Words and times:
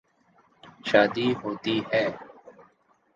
شادی 0.85 1.27
ہوتی 1.41 1.75
ہے۔ 1.89 2.03